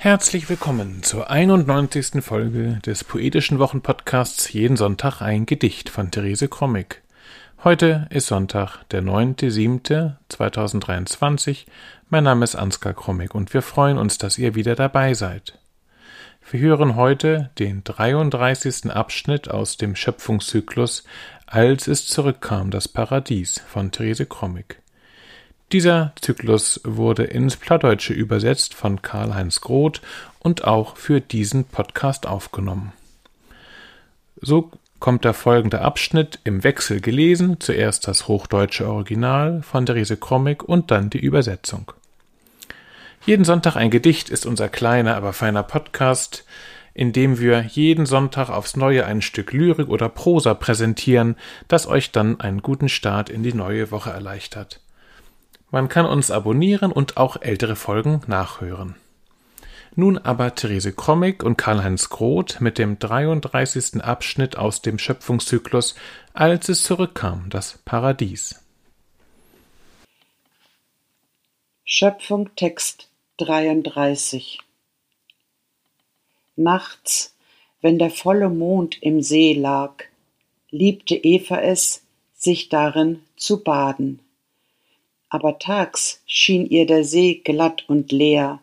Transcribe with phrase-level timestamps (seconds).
[0.00, 2.22] Herzlich willkommen zur 91.
[2.22, 7.02] Folge des poetischen Wochenpodcasts Jeden Sonntag ein Gedicht von Therese Krommig.
[7.64, 11.66] Heute ist Sonntag, der 9.7.2023.
[12.10, 15.58] Mein Name ist Ansgar Krommig und wir freuen uns, dass ihr wieder dabei seid.
[16.48, 18.92] Wir hören heute den 33.
[18.92, 21.02] Abschnitt aus dem Schöpfungszyklus
[21.44, 24.80] Als es zurückkam, das Paradies von Therese Krommig.
[25.70, 30.00] Dieser Zyklus wurde ins Plattdeutsche übersetzt von Karl-Heinz Groth
[30.38, 32.94] und auch für diesen Podcast aufgenommen.
[34.40, 40.62] So kommt der folgende Abschnitt im Wechsel gelesen, zuerst das hochdeutsche Original von Therese Krommig
[40.62, 41.92] und dann die Übersetzung.
[43.26, 46.46] Jeden Sonntag ein Gedicht ist unser kleiner, aber feiner Podcast,
[46.94, 51.36] in dem wir jeden Sonntag aufs Neue ein Stück Lyrik oder Prosa präsentieren,
[51.68, 54.80] das euch dann einen guten Start in die neue Woche erleichtert.
[55.70, 58.94] Man kann uns abonnieren und auch ältere Folgen nachhören.
[59.94, 64.02] Nun aber Therese Krommig und Karl-Heinz Groth mit dem 33.
[64.02, 65.94] Abschnitt aus dem Schöpfungszyklus
[66.32, 68.62] Als es zurückkam, das Paradies.
[71.84, 74.60] Schöpfung Text 33
[76.56, 77.34] Nachts,
[77.82, 80.04] wenn der volle Mond im See lag,
[80.70, 82.02] liebte Eva es,
[82.34, 84.20] sich darin zu baden
[85.30, 88.60] aber tags schien ihr der See glatt und leer.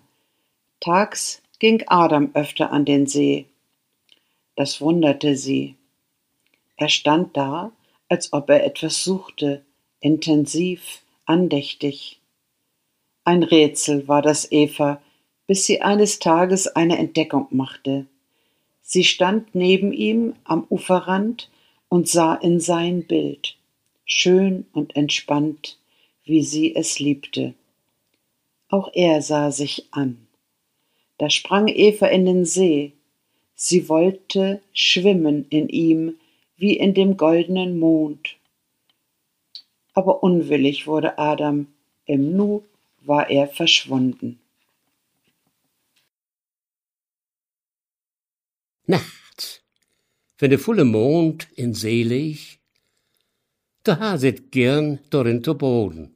[0.79, 3.45] Tags ging Adam öfter an den See.
[4.55, 5.75] Das wunderte sie.
[6.77, 7.71] Er stand da,
[8.09, 9.63] als ob er etwas suchte,
[9.99, 12.19] intensiv, andächtig.
[13.23, 15.01] Ein Rätsel war das Eva,
[15.47, 18.05] bis sie eines Tages eine Entdeckung machte.
[18.81, 21.49] Sie stand neben ihm am Uferrand
[21.89, 23.57] und sah in sein Bild,
[24.05, 25.79] schön und entspannt,
[26.25, 27.53] wie sie es liebte.
[28.69, 30.27] Auch er sah sich an.
[31.17, 32.93] Da sprang Eva in den See.
[33.55, 36.17] Sie wollte schwimmen in ihm
[36.57, 38.37] wie in dem goldenen Mond.
[39.93, 41.67] Aber unwillig wurde Adam,
[42.05, 42.63] im Nu
[43.01, 44.39] war er verschwunden.
[48.87, 49.61] Nachts,
[50.37, 52.59] wenn der volle Mond in See liegt,
[53.83, 56.14] da haset gern dorin zu Boden.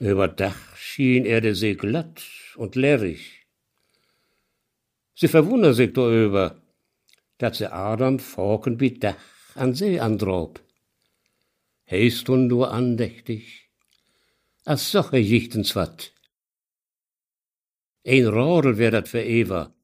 [0.00, 2.22] Über Dach schien er der See glatt
[2.56, 3.46] und leerig.
[5.14, 6.62] Sie verwundern sich darüber,
[7.38, 9.16] dass sie Adam Forken wie Dach
[9.56, 10.60] an See androb.
[11.90, 13.70] Heist du nur andächtig,
[14.64, 16.12] als solche jichtens wat.
[18.06, 19.74] Ein Rodel wär dat für Eva,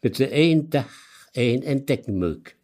[0.00, 2.56] mit se ein Dach ein entdecken mög.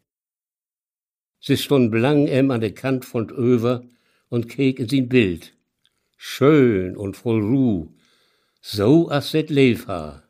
[1.40, 3.84] Sie stund blang em an der Kant von Över
[4.28, 5.57] und keek in sein Bild
[6.18, 7.88] schön und voll Ruh,
[8.60, 10.24] so as et leef ha.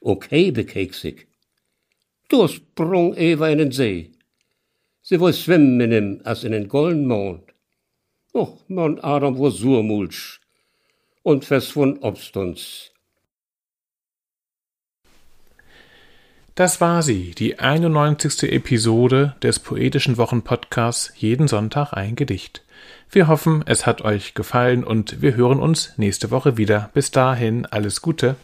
[0.00, 1.26] Okay bekeek sich.
[2.28, 4.12] Du sprung Eva in den See.
[5.02, 7.54] Sie woll schwimmen ihm as in den golden Mond.
[8.34, 10.40] Och, man Adam wo surmulsch
[11.22, 12.92] und verschwund obst uns.
[16.56, 18.50] Das war sie, die 91.
[18.50, 22.62] Episode des Poetischen Wochenpodcasts Jeden Sonntag ein Gedicht.
[23.10, 26.88] Wir hoffen, es hat euch gefallen und wir hören uns nächste Woche wieder.
[26.94, 28.36] Bis dahin, alles Gute.